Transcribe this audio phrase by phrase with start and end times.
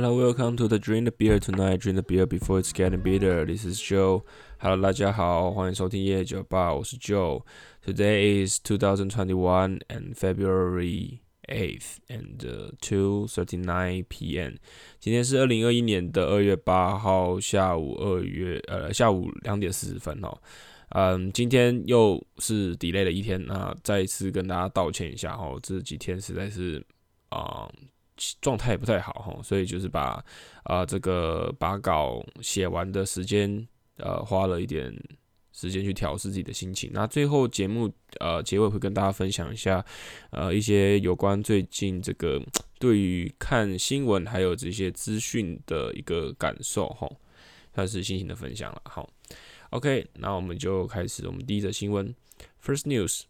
[0.00, 1.80] Hello, welcome to the Drink the Beer tonight.
[1.80, 3.44] Drink the beer before it's getting bitter.
[3.44, 4.22] This is Joe.
[4.60, 7.42] Hello，大家好，欢迎收听夜酒吧，我是 Joe。
[7.84, 12.38] Today is 2021 and February 8th and
[12.80, 14.52] 2:39 p.m.
[15.00, 20.40] 今天是二零二一年的二月八号下午二月呃下午两点四十分哦。
[20.90, 26.86] 嗯，今天又是 delay 的一天，那再一次跟大家道歉一下哦，这几天实在是
[27.30, 27.68] 啊。
[27.72, 27.88] 嗯
[28.40, 30.24] 状态也不太好哈，所以就是把
[30.64, 34.94] 啊、这个把稿写完的时间，呃，花了一点
[35.52, 36.90] 时间去调试自己的心情。
[36.92, 39.84] 那最后节目呃结尾会跟大家分享一下
[40.30, 42.40] 呃一些有关最近这个
[42.78, 47.10] 对于看新闻还有这些资讯的一个感受哈，
[47.74, 48.82] 算是心情的分享了。
[48.84, 49.08] 好
[49.70, 52.14] ，OK，那我们就开始我们第一则新闻。
[52.62, 53.22] First news: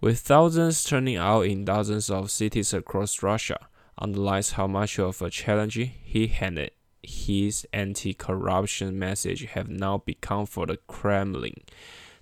[0.00, 3.68] With thousands turning out in dozens of cities across Russia.
[3.95, 6.69] Underlies how much of a challenge he and
[7.03, 11.53] his anti-corruption message have now become for the Kremlin。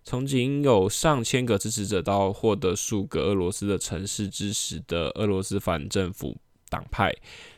[0.04, 6.38] 从仅有上千个支持者到获得数个俄罗斯的城市支持的俄罗斯反政府
[6.70, 7.14] 党派，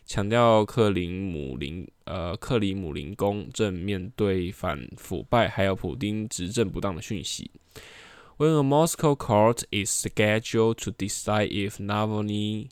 [0.06, 7.50] 强调克林姆林呃克里姆林宫正面对反腐败还有普丁执政不当的讯息。
[8.38, 12.70] When a Moscow court is scheduled to decide if Navalny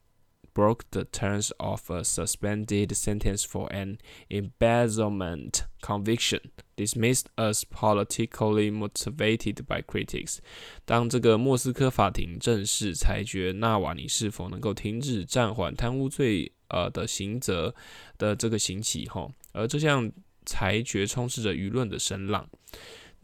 [0.54, 3.98] broke the terms of a suspended sentence for an
[4.30, 6.40] embezzlement conviction,
[6.76, 10.38] dismissed as politically motivated by critics。
[10.84, 17.74] 当这个莫斯科法庭正式裁决纳瓦尼是否能够停止暂缓贪污罪呃的刑责
[18.16, 20.10] 的这个刑期哈，而这项
[20.46, 22.48] 裁决充斥着舆论的声浪。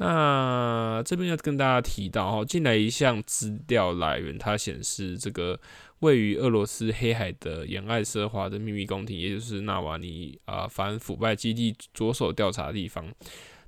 [0.01, 5.61] 那这边要跟大家提到哈，进来一项资料来源，它显示这个。
[6.01, 13.05] 位于俄罗斯黑海的沿岸奢华的秘密宫廷，也就是纳瓦尼啊反腐败基地着手调查的地方。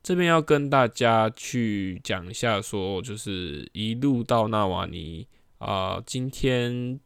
[0.03, 5.29] 这边要跟大家去讲一下，说就是一路到纳瓦尼
[5.59, 6.99] 啊，今天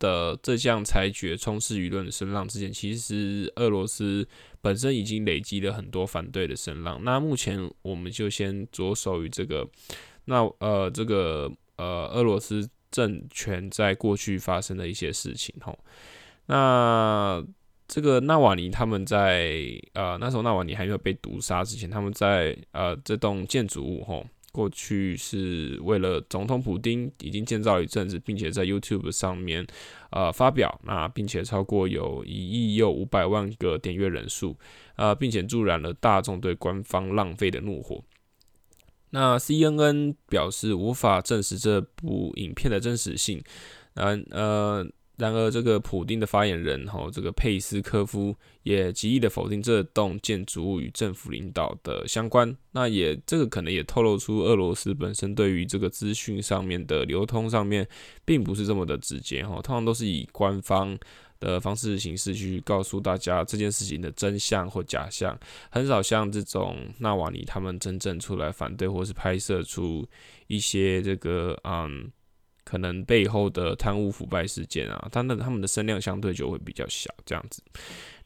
[0.00, 4.26] 的这项裁决充斥舆论的声浪之前，其实俄罗斯
[4.60, 7.00] 本身已经累积了很多反对的声浪。
[7.04, 9.64] 那目前我们就先着手于这个，
[10.24, 12.68] 那呃这个呃俄罗斯。
[12.92, 15.78] 政权在过去发生的一些事情，吼，
[16.46, 17.40] 那
[17.86, 19.62] 这个纳瓦尼他们在
[19.92, 29.66] 呃那时候纳瓦尼还没有被毒杀之前，他们在呃这栋建筑物，吼，过去是为了总统普丁已经建造一阵子，并且在 YouTube 上面
[30.10, 34.56] 呃发表，那并且超过有一亿又五百万个点阅人数，
[34.96, 38.02] 呃，并且助燃了大众对官方浪费的怒火。
[39.10, 43.42] 那 CNN 表示无法证实这部影片的真实性。
[43.92, 44.86] 然呃，
[45.20, 52.56] 然而这个普丁的发言人哈，这个佩斯科夫也极力的否定这栋建筑物与政府领导的相关。
[52.72, 57.86] 那也这个可能也透露出俄罗斯本身对于这个资讯上面的流通上面，
[58.24, 60.98] 并不是这么的直接哈，通常都是以官方。
[61.40, 65.34] 的方式形式去告诉大家这件事情的真相或假象，
[65.70, 70.06] 很少像这种纳瓦尼他们真正出来反对或是拍摄出
[70.48, 72.12] 一些这个嗯，
[72.64, 77.62] 可能背后的贪污腐败事件啊，他们他们的声量相对就会比较小这样子。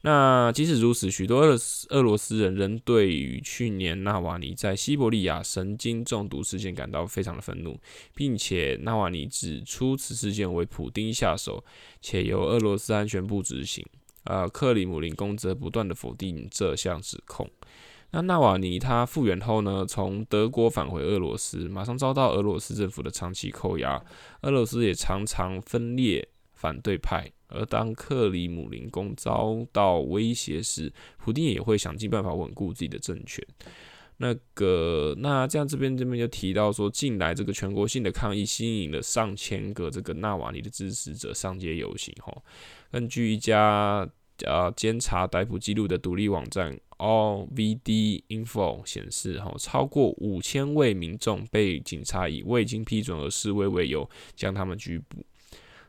[0.01, 1.57] 那即使如此，许多俄
[1.89, 7.79] 俄罗斯人仍对于去年纳瓦尼在西伯利亚神经中毒事件感到非常的愤怒，
[8.13, 11.63] 并且纳瓦尼指出此事件为普丁下手，
[12.01, 13.83] 且由俄罗斯安全部执行。
[14.25, 17.49] 呃，克里姆林宫则不断的否定这项指控。
[18.15, 24.01] 那纳瓦尼他复原后呢，从德国返回俄罗斯，马上遭到俄罗斯政府的长期扣押，
[24.43, 27.29] 俄罗斯也常常分裂反对派。
[27.49, 33.45] 而当克里姆林宫遭到威胁时，普丁也会想尽办法稳固自己的政权。
[34.15, 42.15] 那个，那这样这边这边就提到说，近来这个全国性的抗议吸引了上千个这个纳瓦尼的支持者上街游行。
[42.23, 42.33] 哈，
[42.89, 44.09] 根据一家
[44.45, 55.25] 呃监察逮捕记录的独立网站 RVD Info 显示，哈，超过五千位民众被警察以未经批准而示威为由将他们拘捕。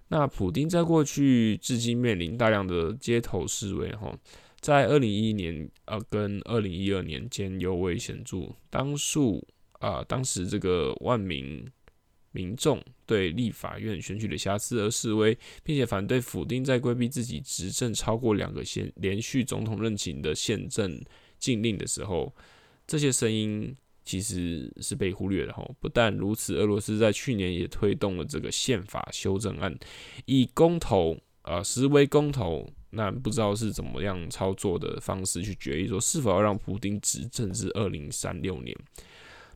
[0.08, 4.16] 那普丁在过去至今面临大量的街头示威，哈，
[4.60, 9.44] 在二零一一年呃跟二零一二年间尤为显著，当数
[9.80, 11.68] 啊当时这个万名
[12.36, 21.00] 民众对立法院选举的瑕疵而示威，并且反对普丁在规避自己执政超过两个连连续总统任期的宪政
[21.38, 22.34] 禁令的时候，
[22.86, 23.74] 这些声音。
[24.08, 25.74] 其实是被忽略的吼。
[25.80, 29.76] 不但如此，俄罗斯在去年也推动了这个宪法修正案，
[30.26, 38.76] 以公投呃，实为公投那不知道是怎么样操作的方式去决议说是否要让普丁执政至二零三六年。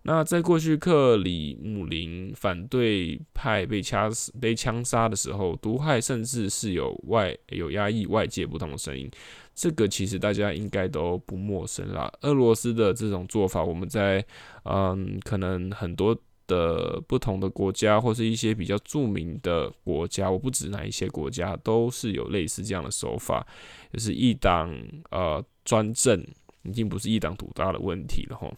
[0.03, 9.11] 那在过去克里姆林反对派被掐死、被枪杀的时候，毒害甚至是有外有压抑外界不同的声音，
[9.55, 12.11] 这个其实大家应该都不陌生啦。
[12.23, 14.25] 俄罗斯的这种做法，我们在
[14.65, 16.17] 嗯，可能很多
[16.47, 23.47] 的不同的国家或是一些比较著名的国家，我不指哪一些国家，都是有类似这样的手法，
[23.93, 24.75] 就是一党
[25.11, 26.27] 呃专政，
[26.63, 28.51] 已经不是一党独大的问题了齁。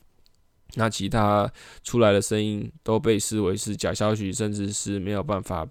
[0.75, 1.51] 那其他
[1.83, 5.69] 出来的声音都被视为是假消息，甚至是没有办法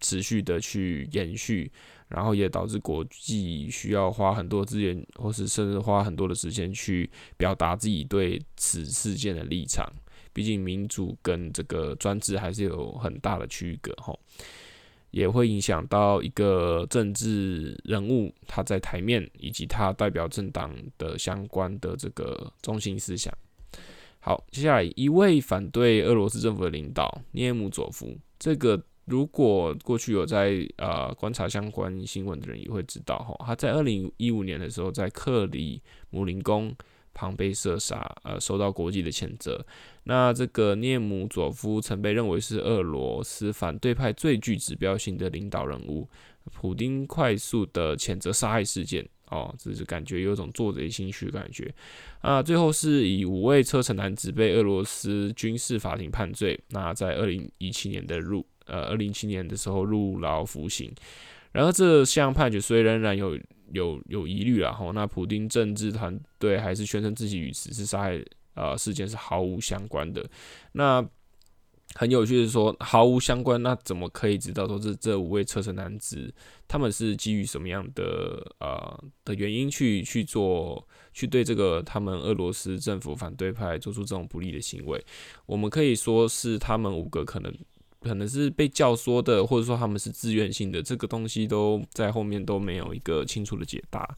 [0.00, 1.70] 持续的去延续，
[2.08, 9.90] 然后也导致国际需要花很多资源，或是甚至花很多的时间去表达自己对此事件的立场。
[10.32, 14.18] 毕竟民主跟这个专制还是有很大的区隔，吼，
[15.12, 23.32] 也会影响到一个政治人物他在台面以及他代表政党的相关的这个中心思想。
[24.26, 36.74] 好，接下来一位反对俄罗斯政府的领导涅姆佐夫，这个如果过去有在呃观察相关新闻的人也会知道哈，他在二零一五年的时候在克里姆林宫
[37.12, 39.62] 旁被射杀，呃，受到国际的谴责。
[40.04, 46.08] 那这个涅姆佐夫曾被认为是俄罗斯反对派最具指标性的领导人物，
[46.50, 49.06] 普丁快速的谴责杀害事件。
[49.30, 51.72] 哦，只是感觉有种做贼心虚的感觉
[52.20, 52.42] 啊。
[52.42, 60.92] 最后是以五位车臣男子被俄罗斯军事法庭判罪，那在二零一七年的入呃二零一七年的时候入牢服刑。
[61.52, 63.38] 然而这项判决虽仍然有
[63.72, 68.24] 有有疑虑了哈，那普丁政治团队还是宣称自己与此次杀害
[68.54, 70.24] 呃事件是毫无相关的。
[70.72, 71.04] 那
[71.94, 76.32] 很有趣的是说毫无相关，那怎么可以知道说这这五位车臣男子
[76.66, 85.00] 他们是基于什么样的呃的原因去去做去对这个他们俄罗斯政府反对派做出这种不利的行为？
[85.46, 87.54] 我们可以说是他们五个可能
[88.00, 94.16] 可能是被教唆的，或者说他们是自愿性的，这个东西都在后面都没有一个清楚的解答。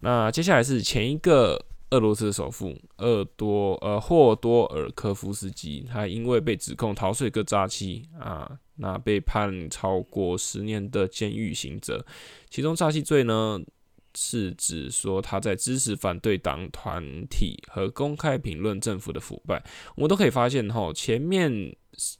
[0.00, 1.66] 那接下来是前一个。
[1.90, 12.04] 俄罗斯首富厄多呃霍多尔科夫斯基，他因为被指控逃税跟诈欺啊，那被判超过十年的监狱刑责。
[12.50, 13.60] 其中诈欺罪呢，
[14.16, 19.64] 是指说他在支持反对党团体和公开评论政府的腐败。
[19.94, 21.76] 我们都可以发现哈，前面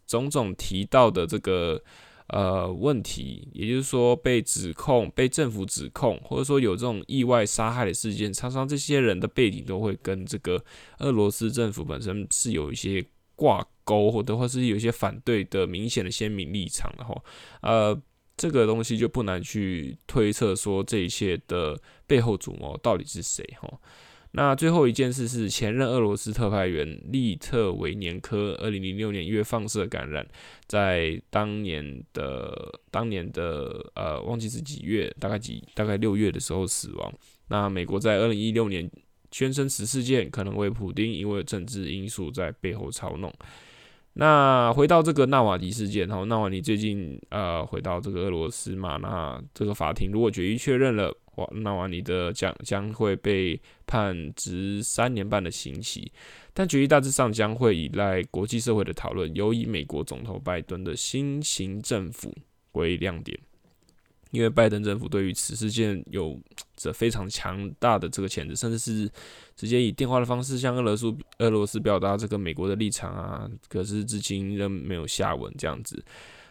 [0.07, 1.83] 种种提到的这个。
[2.29, 10.61] 呃，问题，也就是说，被指控、被政府指控，或者说有这种意外杀害的事件，常常这些人的背景都会跟这个
[10.99, 13.05] 俄罗斯政府本身是有一些
[13.37, 17.17] 挂钩，或者或是有一些反对的明显的鲜明立场的哈。
[17.63, 17.97] 呃，
[18.37, 23.73] 这个东西就不难去推测说，这一切的背后主谋到底是谁哈。
[24.37, 30.27] 那最后一件事是，前任俄罗斯特派员利特维年科，二零零六年因为放射感染，
[30.67, 37.11] 在当年的当年的呃，忘记是几月，大概几大概六月的时候死亡。
[37.49, 38.91] 那美国在二零一六年
[39.31, 43.33] 宣称此事件可能为普丁因为政治因素在背后操弄。
[44.19, 51.11] 那回到这个纳瓦迪事件，哈，纳瓦迪最近呃回到这个俄罗斯嘛，那这个法庭如果决议确认了。
[51.37, 56.11] 哇，纳瓦尼的将将会被判执三年半的刑期，
[56.53, 62.35] 但决议大致上将会依赖国际社会的讨论，尤以美国总统拜登的新型政府
[62.73, 63.39] 为亮点，
[64.31, 66.41] 因为拜登政府对于此事件有
[66.75, 69.11] 着非常强大的这个潜质，甚至是
[69.55, 76.03] 直接以电话的方式向俄罗斯俄罗斯表达这个美国的立场啊，可是至今仍没有下文这样子。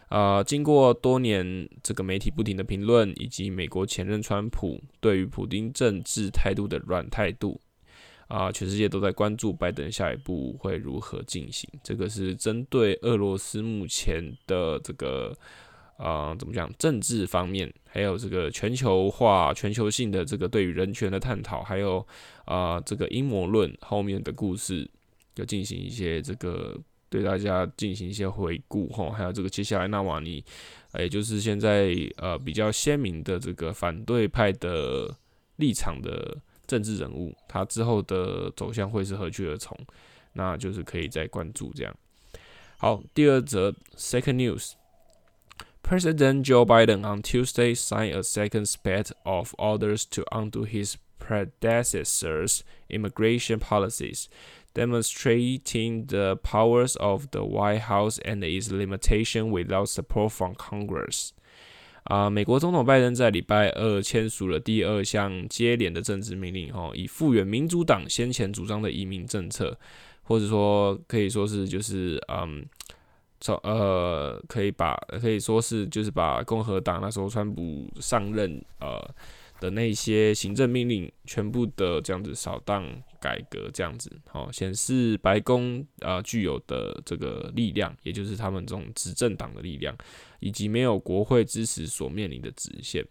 [0.08, 7.60] 啊、经过多年这个媒体不停的评论，以及美国前任川普对于普丁政治态度的软态度，
[8.28, 11.68] 啊、全世界都在关注拜登下一步会如何进行。
[11.82, 15.36] 这个是针对俄罗斯目前的这个
[15.96, 22.06] 啊、怎么讲政治方面，还有这个全球化、全球性的这个对于人权的探讨，还有
[22.44, 24.88] 啊、这个阴谋论后面的故事，
[25.34, 26.80] 就进行一些这个。
[27.08, 30.44] 对大家进行一些回顾哈，还有这个接下来纳瓦尼，
[30.98, 35.14] 也就是现在呃比较鲜明的这个反对派的
[35.56, 36.36] 立场的
[36.66, 39.76] 政治人物，他之后的走向会是何去何从？
[40.32, 41.96] 那就是可以再关注这样。
[42.76, 50.96] 好，第二则 Second News，President Joe Biden on Tuesday signed a second spate of orders to undo his
[51.18, 54.26] predecessor's immigration policies.
[54.76, 61.30] Demonstrating the powers of the White House and its limitation without support from Congress。
[62.02, 69.76] 啊、美国总统拜登在礼拜二签署了第二项接连的政治命令，哈，以复原民主党先前主张的移民政策，
[70.22, 72.62] 或者说可以说是就是嗯，
[73.40, 79.02] 从呃，可以把可以说是就是把共和党那时候川普上任呃
[79.59, 82.85] 的那些行政命令全部的这样子扫荡
[83.19, 89.95] 改革，这样子，好显示白宫啊、呃、具有的这个力量，也就是他们这种执政党的力量。
[90.43, 93.05] 以及没有国会支持所面临的直线。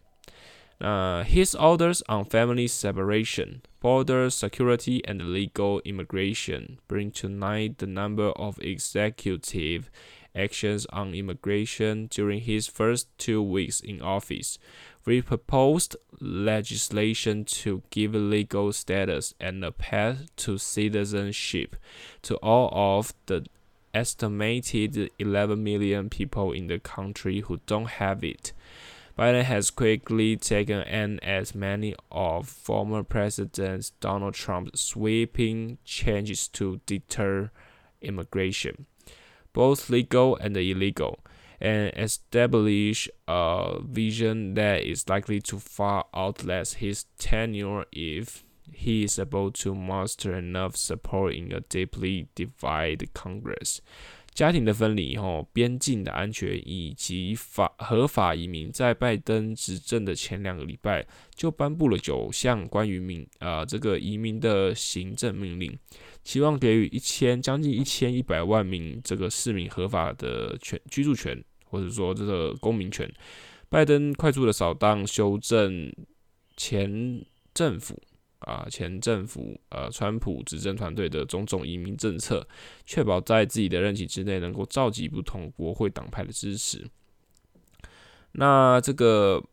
[0.78, 8.30] 那 His orders on family separation, border security, and legal immigration bring tonight the number
[8.30, 9.84] of executive
[10.34, 14.56] actions on immigration during his first two weeks in office.
[15.05, 21.75] we proposed legislation to give legal status and a path to citizenship
[22.23, 23.45] to all of the
[23.93, 28.51] estimated 11 million people in the country who don't have it.
[29.17, 36.81] Biden has quickly taken aim at many of former President Donald Trump's sweeping changes to
[36.85, 37.51] deter
[38.01, 38.87] immigration,
[39.53, 41.19] both legal and illegal,
[41.59, 49.19] and establish a vision that is likely to far outlast his tenure if he is
[49.19, 53.81] able to muster enough support in a deeply divided Congress。
[54.35, 65.75] 家庭的分离、吼边境的安全以及法合法移民，在拜登执政的前两个礼拜就颁布了九项关于民啊、这个移民的行政命令，
[66.21, 73.09] 期望给予一千将近一千一百万名这个市民合法的权居住权，或者说这个公民权。
[73.69, 75.89] 拜登快速的扫荡修正
[76.57, 77.97] 前政府。
[78.45, 82.47] 啊，前政府呃，川普执政团队的种种移民政策，
[82.85, 86.87] 确保在自己的任期之内能够召集不同国会党派的支持。
[88.33, 89.43] 那这个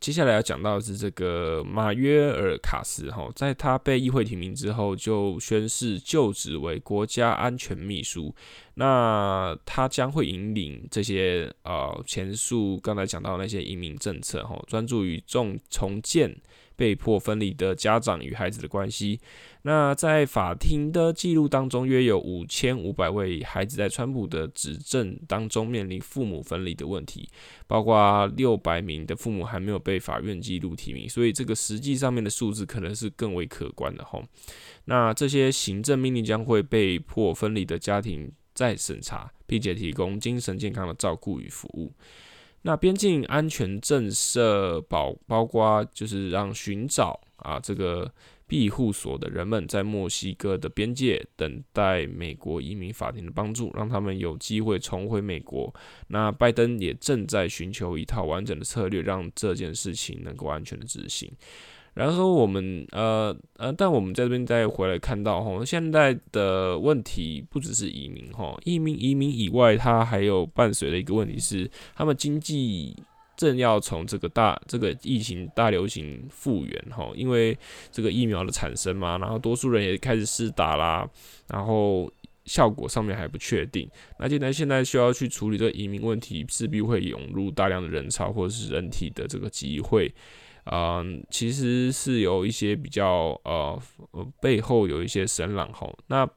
[0.00, 8.34] 接下来要讲到的是这个马约尔卡斯哈，在他被议会提名之后，就宣誓就职为国家安全秘书。
[8.74, 16.36] 那他将会引领这些呃前述刚才讲到那些移民政策哈，专注于重重建。
[16.76, 19.20] 被迫分离的家长与孩子的关系。
[19.62, 27.28] 那在法庭的记录当中，约有五千五百位孩子在川普的执政当中面临父母分离的问题，
[27.66, 34.24] 包括六百名的父母还没有被法院记录提名，所以这个实际上面的数字可能是更为可观的吼。
[34.86, 41.92] 那这些行政命令将会被迫分离的家庭再审查，并且提供精神健康的照顾与服务。
[42.62, 48.12] 那边境安全政策包包括就是让寻找啊这个
[48.46, 55.74] 庇护所的人们在墨西哥的边界等待美国移民法庭的帮助，让他们有机会重回美国。
[56.08, 61.32] 那拜登也正在寻求一套完整的策略，让这件事情能够安全的执行。
[61.94, 72.96] 然后我们呃呃，但我们在这边再回来看到哈，现在的问题不只是移民哈，移民移民以外，它还有伴随的一个问题是，他们经济
[73.36, 77.56] 正要从这个大这个疫情大流行复原哈，因为
[77.90, 81.06] 这个疫苗的产生嘛，然后多数人也开始试打啦，
[81.48, 82.10] 然后
[82.46, 83.86] 效果上面还不确定，
[84.18, 90.10] 那既然现在需要去处理这个移民问题，势必会涌入大量的人潮或者是人体的这个集会。
[90.64, 93.82] 嗯，其实是有一些比较呃
[94.40, 95.92] 背后有一些声浪吼。
[96.06, 96.28] 那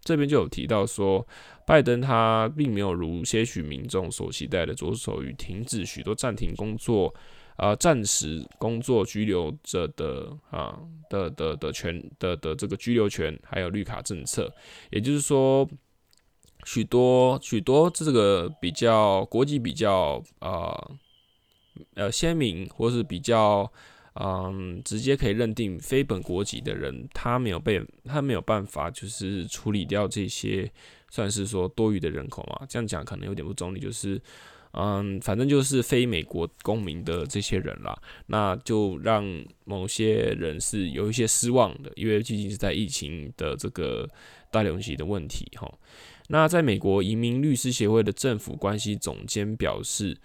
[0.00, 1.26] 这边就有提到说，
[1.66, 7.12] 拜登他并没有如些许民众所期待的着手于停止许多暂停工作、
[7.56, 10.78] 呃暂时工作居留者的啊
[11.10, 14.50] 的的的权的的这个居留权，还有绿卡政策。
[14.90, 15.68] 也就是说，
[16.64, 20.72] 许多许多这个比较国际比较啊。
[21.94, 23.70] 呃，鲜明或是比较，
[24.14, 30.70] 嗯，直接可以认定非本国籍的人，他没有被他没有办法，就是处理掉这些
[31.10, 32.66] 算是说多余的人口嘛。
[32.68, 34.20] 这样讲可能有点不中立，就是，
[34.72, 39.24] 嗯，反正就是非美国公民的这些人啦，那就让
[39.64, 44.08] 某些人是有一些失望的，因为毕竟是在疫情的这个
[44.50, 45.70] 大流行的问题哈。
[46.28, 50.16] 那在美国移民律师协会的政府关系总监表示。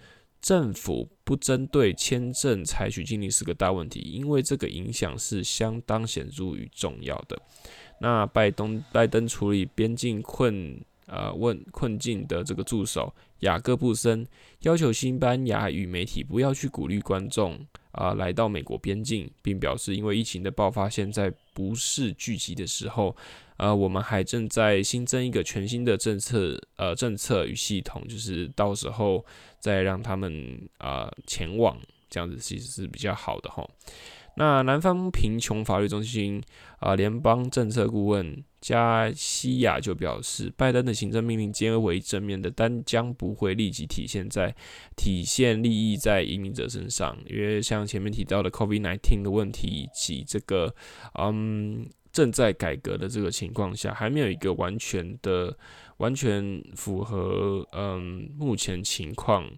[0.42, 7.40] 政府不针对签证采取禁令是个大问题，因为这个影响是相当显著与重要的。
[8.00, 14.26] 那拜登拜登处理边境困呃问困境的这个助手雅各布森
[14.62, 23.16] 要求西班牙语媒体不要去鼓励观众啊、来到美国边境，并表示因为疫情的爆发，现在不是聚集的时候。
[23.58, 29.24] 呃，我们还正在新增一个全新的政策，呃，政策与系统，就是到时候
[29.60, 31.78] 再让他们啊、前往，
[32.10, 33.64] 这样子其实是比较好的哈。
[34.36, 36.42] 那南方贫穷法律中心
[36.78, 44.54] 啊联邦政策顾问加西亚就表示，拜登的行政命令皆为正面的，但将不会立即体现在
[44.96, 50.74] 体现利益在移民者身上，因为像前面提到的 COVID-19 的问题以及这个
[51.18, 51.88] 嗯。
[52.12, 55.56] 正在改革的这个情况下，还没有一个完全的、
[55.96, 59.50] 完全符合嗯目前情况，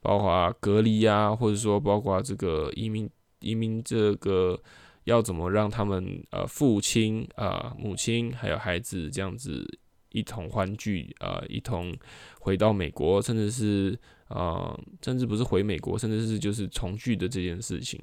[0.00, 3.08] 包括隔离啊，或者说包括这个移民、
[3.40, 4.60] 移民这个
[5.04, 9.66] 要怎么让他们呃父亲啊、母亲还有孩子这样子
[10.10, 11.96] 一同欢聚啊、呃，一同
[12.40, 18.00] 回到美国，甚至是啊、呃，甚至不是回美国，甚至是就是重聚的这件事情。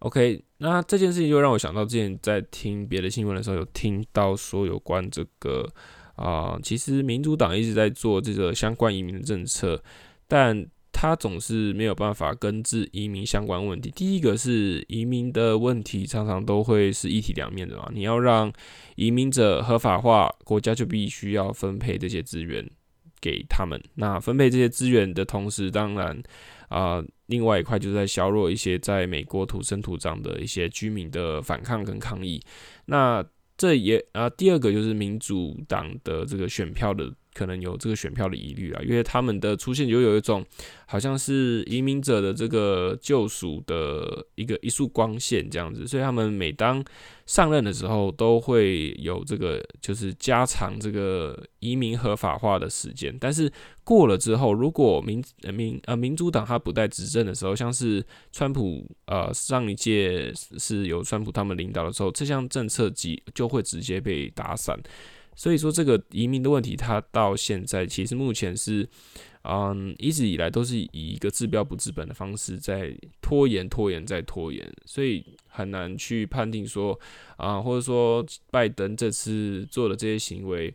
[0.00, 5.68] OK，那这件事情就让我想到之前在听别的新闻的时候，有听到说有关这个
[6.16, 9.82] 啊、其实民主党一直在做这个相关移民的政策，
[10.28, 10.66] 但
[11.00, 13.90] 他总是没有办法根治移民相关问题。
[13.96, 17.90] 第一个是移民的问题，常常都会是一体两面的嘛。
[17.94, 18.52] 你要让
[18.96, 22.62] 移民者合法化，国家就必须要分配这些资源
[23.18, 23.82] 给他们。
[23.94, 26.22] 那分配这些资源的同时，当然。
[26.68, 32.40] 啊、另外一块就是在削弱一些在美国土生土长的一些居民的反抗跟抗议。
[32.84, 33.24] 那
[33.56, 37.10] 这也啊、第二个就是民主党的这个选票的。
[37.32, 40.44] 可能有这个选票的疑虑啊，因为他们的出现就有一种
[40.86, 46.84] 好像是移民者的这个救赎的一个一束光线这样子，所以他们每当
[47.26, 53.50] 上任的时候都会有这个就是加长这个移民合法化的时间，但是
[53.84, 55.22] 过了之后，如果民
[55.52, 64.76] 民呃民主党他不在执政的时候，像是川普呃上一届是由川普他们领导的时候，这项政策即就会直接被打散。
[65.36, 68.86] 所以说，这个移民的问题，它到现在其实目前是，
[69.42, 76.98] 嗯，一直以来都是以一个治标不治本的方式在拖延、拖延再拖延，所以很难去判定说，
[77.38, 80.74] 啊，或者说拜登这次做的这些行为，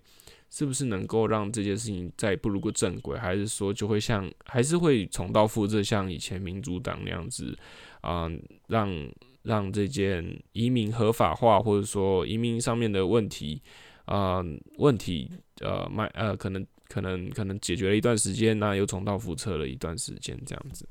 [0.49, 7.55] 是不是能够让这件事情再步入个正轨，还是说就会像，还是会重蹈覆辙，像以前民主党那样子，
[8.01, 8.27] 啊，
[8.67, 9.07] 让
[9.43, 13.61] 让这件移民合法化，或者说移民上面的问题。
[14.04, 14.44] 啊、呃，
[14.78, 20.88] 问题呃，卖呃，可能可能可能解决了一段时间，那又重蹈覆辙了一段时间，这样子。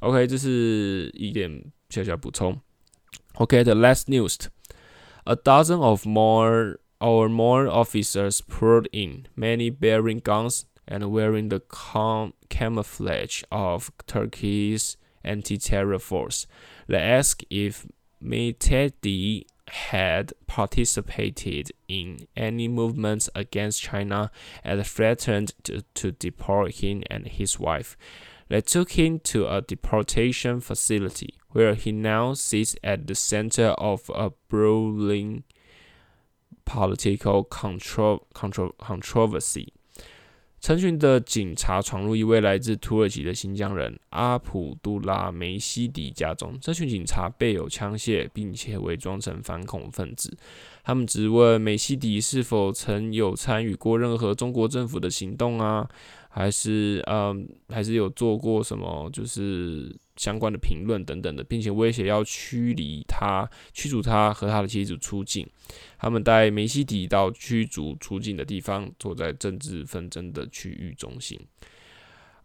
[0.00, 2.60] OK，这是一点小小补充。
[3.34, 4.36] OK，the、okay, last news:
[5.24, 11.60] a dozen of more or more officers poured in, many bearing guns and wearing the
[12.50, 16.44] camouflage of Turkey's anti-terror force.
[16.86, 17.86] They asked if
[18.22, 24.31] Mehdi had participated in any movements against China
[24.63, 27.97] and threatened to, to deport him and his wife.
[28.49, 34.09] They took him to a deportation facility where he now sits at the center of
[34.13, 35.43] a brawling
[36.65, 39.73] political contro controversy.
[40.61, 46.57] 成群的警察闯入一位来自土耳其的新疆人阿卜杜拉梅西迪家中。
[46.61, 50.37] 这群警察备有枪械，并且伪装成反恐分子。
[50.83, 55.87] 他们质问梅西迪是否曾有参与过任何中国政府的行动啊，
[56.31, 65.45] 还是嗯，还是有做过什么就是相关的评论等等的，并且威胁要驱离他、驱逐他和他的妻子出境。
[65.97, 71.39] 他们带梅西迪到驱逐出境的地方，坐在政治纷争的区域中心。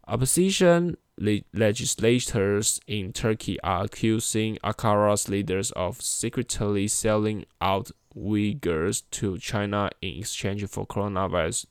[0.07, 9.91] Opposition legislators in Turkey are accusing Ankara's leaders of secretly selling out Uyghurs to China
[10.01, 11.65] in exchange for coronavirus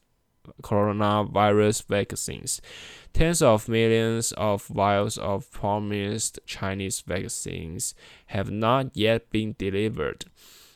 [0.63, 2.61] coronavirus vaccines.
[3.13, 7.95] Tens of millions of vials of promised Chinese vaccines
[8.27, 10.25] have not yet been delivered.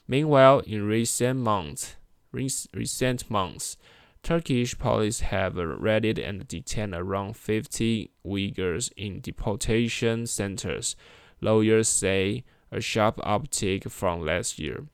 [0.07, 1.97] Meanwhile, in recent months,
[2.33, 3.77] recent months,
[4.23, 10.95] Turkish police have arrested and detained around 50 Uyghurs in deportation centers.
[11.41, 14.87] Lawyers say a sharp uptick from last year.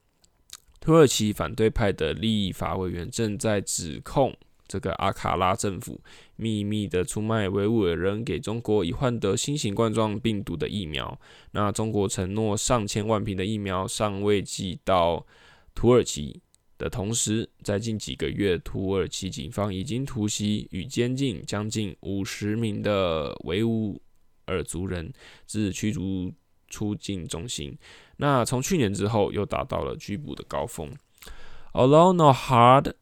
[0.80, 4.34] 土耳其反对派的立法委员正在指控
[4.73, 6.01] 这个阿卡拉政府
[6.35, 11.15] 秘密的出卖维吾尔人给中国，以换得新型冠状病毒的疫苗。
[11.51, 15.23] 那中国承诺上千万瓶的疫苗尚未寄到
[15.75, 16.41] 土耳其
[16.79, 24.01] 的同时，在近几个月，土耳其警方已经突袭与监禁将近五十名的维吾
[24.47, 25.13] 尔族人
[25.45, 26.33] 至驱逐
[26.67, 27.77] 出境中心。
[28.17, 30.91] 那从去年之后又达到了拘捕的高峰。
[31.73, 32.93] Although no hard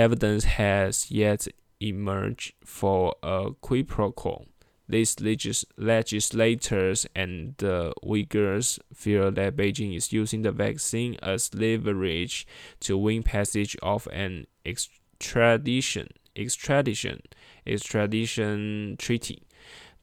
[0.00, 1.46] evidence has yet
[1.78, 4.46] emerged for a quid pro quo,
[4.88, 12.46] these legis legislators and the Uyghurs fear that Beijing is using the vaccine as leverage
[12.80, 17.20] to win passage of an extradition extradition
[17.66, 19.42] extradition treaty.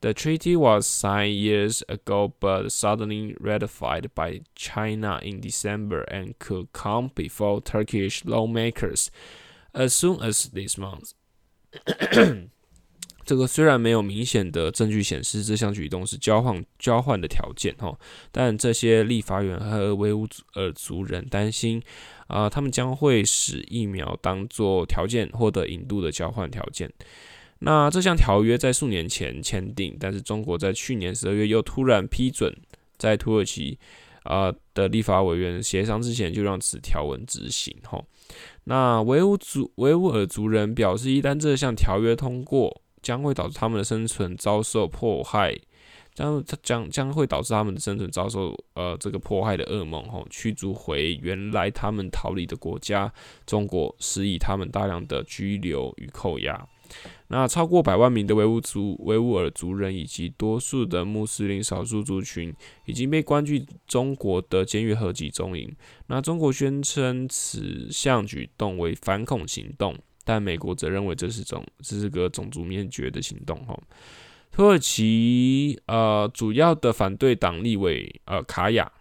[0.01, 6.71] The treaty was signed years ago but suddenly ratified by China in December and could
[6.71, 9.09] come before Turkish lawmakers
[9.77, 11.11] as soon as this month.
[13.25, 17.93] 这个虽然没有明显的证据显示这项举动是交换交换的条件哈，
[18.31, 21.83] 但这些立法员和维吾尔族人担心
[22.27, 26.89] 啊、他们将会使疫苗当作条件获得引渡的交换条件。
[27.59, 32.55] 那这项条约在数年前签订，但是中国在去年十二月又突然批准，
[32.97, 33.77] 在土耳其
[34.27, 38.05] 啊、呃、的立法委员协商之前就让此条文执行吼。
[38.65, 45.57] 那维吾族维吾尔族人表示，一旦这项条约通过，将会导致他们的生存遭受迫害，
[46.13, 53.11] 将将将会导致他们的生存遭受呃这个迫害的噩梦吼，驱逐回原来他们逃离的国家
[53.45, 56.67] 中国，施以他们大量的拘留与扣押。
[57.27, 62.53] 那超过百万名的维吾族维吾尔族人以及多数的穆斯林少数族群
[62.85, 65.73] 已经被关进中国的监狱和集中营。
[66.07, 69.95] 那中国宣称此项举动为反恐行动。
[70.29, 73.57] 但美国则认为这是种这是个种族灭绝的行动。
[73.65, 73.79] 哈，
[74.51, 78.91] 土耳其呃主要的反对党立委呃卡雅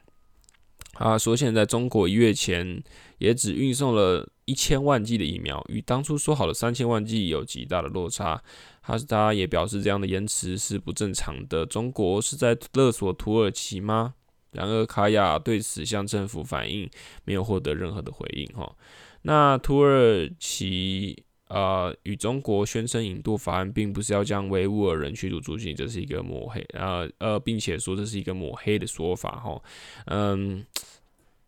[0.93, 2.81] 啊说，现在中国一月前
[3.19, 8.43] 也只运送了一千万剂的疫苗，与当初说好的三千万剂有极大的落差。
[8.83, 11.67] 他他也表示，这样的延迟是不正常的。
[11.67, 14.15] 中国是在勒索土耳其吗？
[14.53, 16.89] 然而卡亚对此向政府反映，
[17.25, 18.47] 没有获得任何的回应。
[18.55, 18.75] 哈。
[19.23, 29.61] 那土耳其呃与中国宣称引渡法案，并不是要将维吾尔人驱逐出境，这是一个抹黑，呃呃，并且说这是一个抹黑的说法哈，
[30.07, 30.65] 嗯，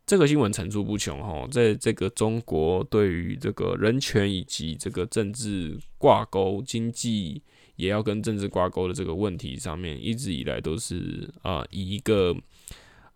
[0.08, 7.42] 这个新闻层出不穷哈，在这个中国对于这个人权以及这个政治挂钩、经济
[7.76, 12.34] 也要跟政治挂钩的这个问题上面，一直以来都是啊、以一个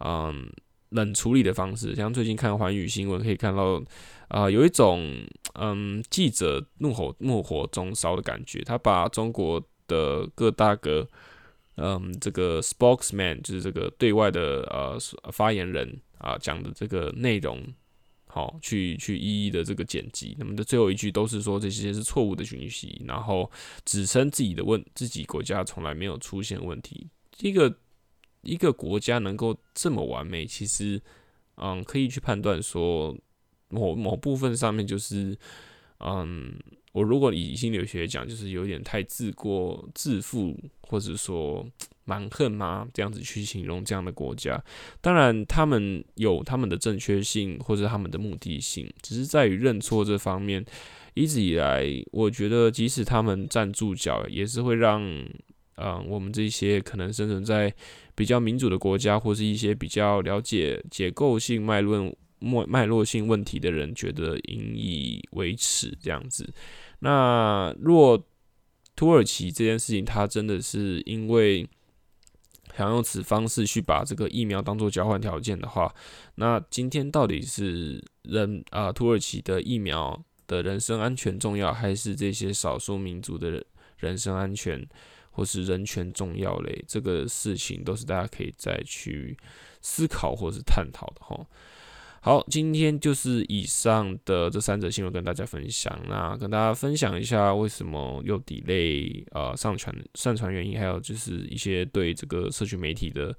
[0.00, 0.52] 嗯
[0.90, 3.83] 冷处理的方式，像最近看寰宇新闻可以看到。
[4.28, 5.26] 啊、有一种
[5.57, 8.62] 嗯，记者怒吼怒火中烧的感觉。
[8.62, 11.07] 他把中国的各大个
[11.76, 14.96] 嗯，这个 spokesman 就是这个对外的呃
[15.31, 17.62] 发言人啊讲的这个内容，
[18.26, 20.35] 好去去一一的这个剪辑。
[20.38, 23.50] 那么的最后一句都是说这些是错误的讯息，然后
[23.85, 27.06] 指称自己的问自己国家从来没有出现问题。
[27.40, 27.76] 一个
[28.40, 31.02] 一个国家能够这么完美，其实
[31.56, 33.14] 嗯，可以去判断说。
[33.74, 35.35] 某某部分上面就是，
[36.00, 36.54] 嗯，
[36.92, 41.66] 我如果以心理学讲，就是有点太自过自负，或者说
[42.05, 42.87] 蛮横吗？
[42.92, 44.62] 这样子去形容这样的国家。
[45.00, 50.64] 当然，他们有他们的正确性或者他们的目的性，只是在于认错这方面。
[51.14, 55.02] 一直以来，我觉得即使他们站住脚，也是会让，
[55.76, 57.74] 嗯，我们这些可能生存在
[58.14, 62.14] 比较民主的国家，或是一些比较了解结构性脉论。
[62.44, 66.52] 脉脉络性问题的人觉得引以为耻这样子。
[67.05, 68.25] 那若
[68.95, 71.69] 土耳其这件事情，它真的是因为
[72.77, 75.93] 想用此方式去把这个疫苗当做交换条件的话，
[76.37, 83.65] 那今天到底是人啊、土耳其的疫苗的人身安全重要，还是这些少数民族的
[83.97, 84.87] 人身安全
[85.33, 86.85] 或是人权重要嘞？
[86.87, 89.37] 这个事情都是大家可以再去
[89.81, 91.45] 思考或是探讨的哈。
[92.24, 95.98] 好，今天就是以上的这三则新闻跟大家分享。
[96.08, 103.37] 那跟大家分享一下为什么又 delay 呃上传上传原因，还有就是一些对这个社群媒体的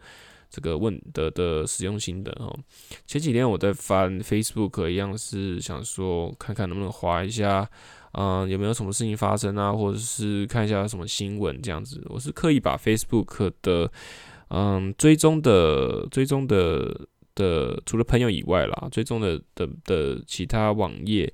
[0.49, 2.53] 这个问的的使用心得哦。
[3.07, 7.65] 前几天我在翻 Facebook 一样是想说看看能不能滑一下，
[8.11, 12.05] 嗯、有没有什么事情发生啊，或者是看一下什么新闻这样子。
[12.09, 13.89] 我是刻意把 Facebook 的
[14.49, 17.07] 嗯追踪的追踪的。
[17.35, 21.31] 的除了朋友以外啦，追踪的的的其他网页，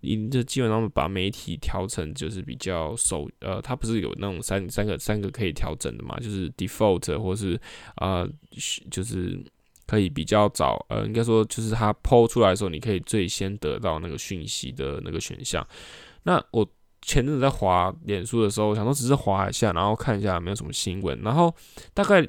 [0.00, 6.18] 你就基本上把媒体调成就是比较首呃，它不是有那种三三个三个可以调整的嘛？
[6.20, 7.60] 就是 default 或是
[7.96, 8.26] 啊、
[8.90, 9.42] 就是
[9.86, 15.66] 可以比较早呃，应该说就是它 po 出来的时候，你可以最先得到那个讯息的那个选项。
[16.24, 16.66] 那我
[17.02, 21.54] 前阵子在滑脸书的时候，想说只是滑一下，然后看一下有没有什么新闻，然后
[21.94, 22.26] 大概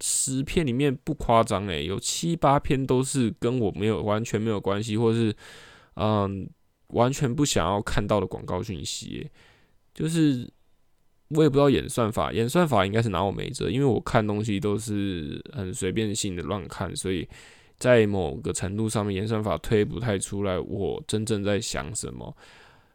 [0.00, 5.34] 十篇里面不夸张诶，有七八篇都是跟我没有完全没有关系，或是
[5.94, 6.48] 嗯
[6.88, 9.28] 完全不想要看到的广告讯息，
[9.92, 10.48] 就是
[11.30, 17.28] 我也不知道演算法，演算法应该是拿我没辙，因为我看东西都是很随便性的乱看，所以
[17.76, 22.36] 在某个程度上面，演算法推不太出来我真正在想什么。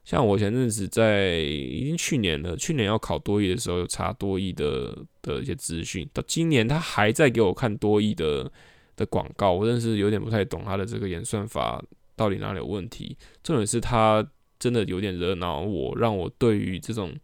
[0.06, 8.52] 像我前阵子在已经去年了，去年要考多益的时候有查多益的的一些资讯，到今年他还在给我看多益的
[8.98, 11.82] 的广告，我真是有点不太懂他的这个演算法
[12.18, 13.16] 到底哪里有问题。
[13.42, 14.28] 重点是他
[14.60, 17.16] 真的有点惹恼我，让我对于这种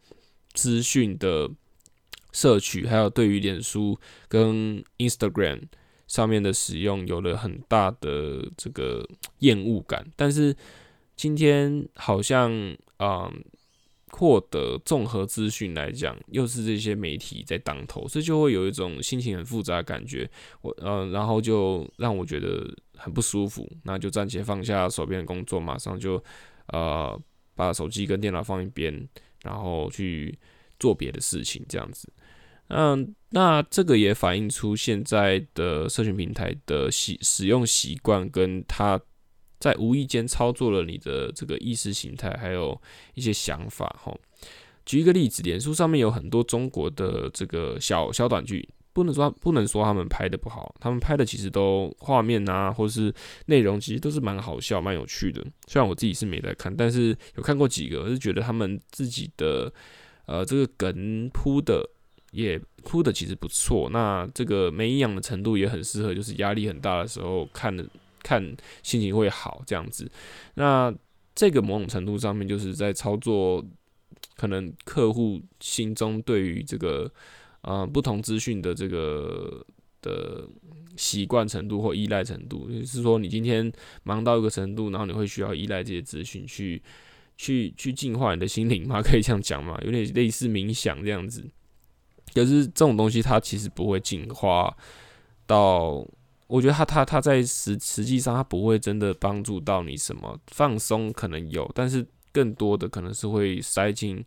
[0.53, 1.51] 资讯的
[2.31, 5.63] 摄取，还有对于脸书跟 Instagram
[6.07, 9.05] 上面的使用有了很大的这个
[9.39, 10.55] 厌恶感，但是。
[11.19, 12.49] 今天好像，
[12.99, 13.43] 嗯，
[14.07, 20.31] 获得综合资讯来讲，又是这些媒体在当头，所以就会有一种心情很复杂的感觉。
[20.61, 26.23] 我，嗯，然后就让我觉得很不舒服，那就暂且放下手边的工作，马上就，
[26.67, 27.21] 呃，
[27.53, 29.05] 把手机跟电脑放一边，
[29.43, 30.39] 然后去
[30.79, 32.07] 做别的事情，这样子。
[32.69, 38.97] 嗯，那这个也反映出现在的社群平台的习使用习惯跟它。
[39.59, 42.79] 在无意间操作了你的这个意识形态，还有
[43.13, 44.15] 一些想法哈。
[44.85, 53.13] 举一个例子，脸书上面有很多中国的这个小小短剧，不能说不能说他们拍的不好，他们拍的其实都画面啊，或是
[53.45, 55.45] 内容，其实都是蛮好笑、蛮有趣的。
[55.67, 59.71] 虽然我自己是没在看，但是有看过几个，我是觉得他们自己的
[60.25, 61.87] 呃这个梗铺的
[62.31, 63.89] 也铺的其实不错。
[63.91, 67.85] 那这个没营养的程度也很适合，就是压力很大的时候看的。
[68.29, 70.07] 看心情会好这样子，
[70.53, 70.93] 那
[71.33, 73.65] 这个某种程度上面就是在操作，
[74.35, 77.11] 可能客户心中对于这个
[77.61, 79.65] 呃不同资讯的这个
[80.03, 80.47] 的
[80.95, 83.71] 习惯程度或依赖程度，就是说你今天
[84.03, 86.79] 忙到一个程度，然后你会需要依赖这些资讯去
[87.35, 89.01] 去去净化你的心灵吗？
[89.03, 89.75] 可以这样讲吗？
[89.83, 91.49] 有点类似冥想这样子，
[92.35, 94.77] 可是这种东西它其实不会净化
[95.47, 96.07] 到。
[96.49, 104.23] 我觉得他他他在实实际上他不会真的帮助到你什么，放松可能有，但是更多的可能是会塞进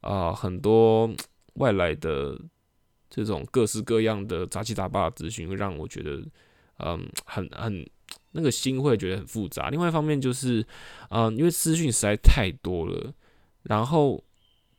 [0.00, 1.10] 啊、很多
[1.54, 2.40] 外来的
[3.10, 6.22] 这种各式各样的杂七杂八的资讯，会让我觉得
[6.78, 7.86] 嗯很很
[8.32, 9.68] 那个心会觉得很复杂。
[9.68, 10.66] 另外一方面就是
[11.10, 13.12] 嗯因为资讯实在太多了，
[13.64, 14.24] 然后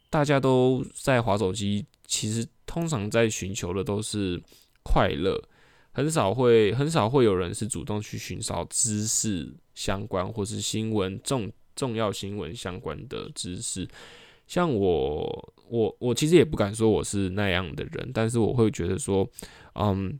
[0.10, 4.41] 大家都在划手机，其实通常在寻求的都是
[4.84, 5.39] 快乐。
[5.91, 13.88] 很少会很少会有人是主动去寻找知识相关或是新闻重重要新闻相关的知识。
[14.47, 19.28] 像我我我其实也不敢说我是那样的人，但是我会觉得说，
[19.75, 20.19] 嗯，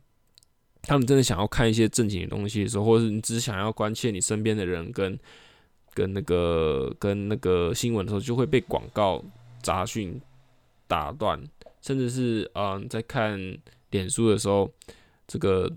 [0.82, 5.18] 他们真的想要看一些正经的东西的时候，或者是你只想要关切你身边的人跟
[5.94, 9.24] 跟那个跟那个新闻的时候，就会被广告
[9.62, 10.20] 杂讯
[10.86, 11.42] 打断，
[11.80, 13.58] 甚至是嗯在看
[13.90, 14.70] 脸书的时候。
[15.32, 15.72] 这个，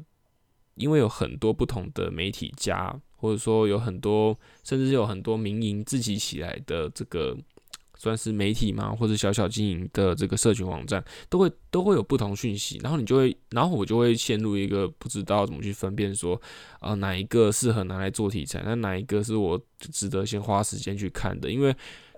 [0.73, 7.37] 因为有很多不同的媒体家，或者说有很多，甚至有很多民营自己起来的这个
[7.95, 16.41] 算是媒体嘛，或者小小经营的这个社群网站，都会都会有不同讯息，然后你就会，然后我就会陷入一个不知道怎么去分辨说，
[16.81, 19.61] 呃、哪一个适合拿来做题材，那哪一个是我
[19.91, 21.75] 值得先花时间去看的，因为。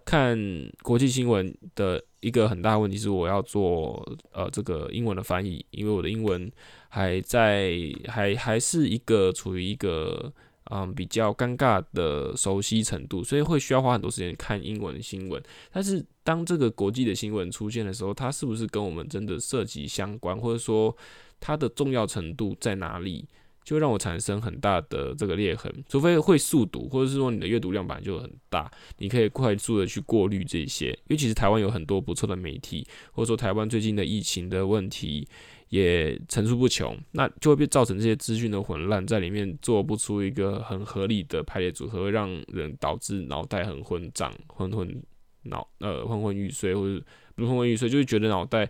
[0.08, 0.38] 看
[0.84, 6.52] 国际新闻的一个很大的问题是，我要做呃这个英文的翻译，因为我的英文
[6.90, 7.72] 还在
[8.08, 10.34] 还还是一个处于一个
[10.72, 15.40] 嗯比较尴尬的熟悉程度，所以会需要花很多时间看英文新闻。
[15.72, 20.98] 但是当这个国际的新闻出现的时候，它是不是跟我们真的涉及相关，或者说
[21.40, 23.28] 它的重要程度在哪里？
[23.66, 30.92] 就让我产生很大的这个裂痕，除非会速读，或者是说你的阅读量本来就很大，你可以快速的去过滤这些。
[30.92, 35.28] 因为其实台湾有很多不错的媒体，或者说台湾最近的疫情的问题
[35.70, 45.04] 也层出不穷，那就会被造成这些资讯的混乱，在里面做不出一个很合理的排列组合，会让人导致脑袋很混账、昏昏
[45.42, 48.70] 脑呃昏昏欲睡，或者不是昏昏欲睡，就会觉得脑袋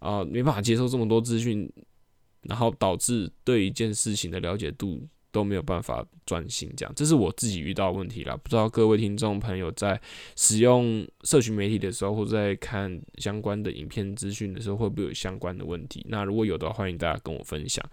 [0.00, 1.66] 啊、没办法接受这么多资讯。
[2.48, 8.36] 然后导致对一件事情的了解度都没有办法专心，这样，这是我自己遇到问题啦。
[8.36, 10.00] 不知道各位听众朋友在
[10.36, 16.06] 使用社群媒体的时候，或者在看相关的影片资讯的时候，会不会有相关的问题？
[16.08, 17.84] 那如果有的话，欢迎大家跟我分享。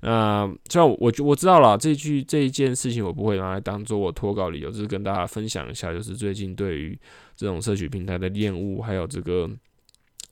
[0.00, 6.98] 那虽然我我知道了这句这一件事情，我不会拿来当做我脱稿理由，就是跟大家分享一下，就是最近对于
[7.36, 9.48] 这种社群平台的厌恶，还有这个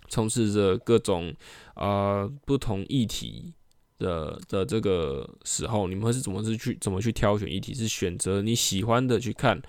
[0.09, 1.33] 充斥着各种
[1.75, 3.53] 啊、呃、不同议题
[3.99, 7.75] 的的这个时候，你们是怎么是去怎么去挑选议题？
[7.75, 9.61] 是选择你喜欢的去看，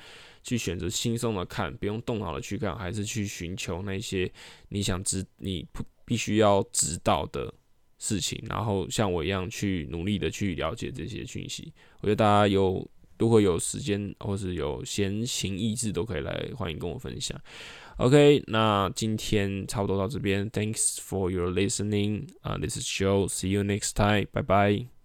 [0.44, 4.32] 去选择轻松的看，不用动脑的去看，还是去寻求那些
[4.70, 7.54] 你想知你不必须要知道的
[8.00, 8.42] 事情？
[8.50, 11.74] 然后像我一样去努力的去了解这些讯息。
[12.02, 17.40] 我觉得大家有如果有时间或是有闲情逸致，都可以来欢迎跟我分享。
[17.99, 20.51] OK，那今天差不多到这边。
[20.51, 22.29] Thanks for your listening.
[22.43, 23.29] Uh, this is Joe.
[23.29, 24.27] See you next time.
[24.33, 24.96] Bye bye.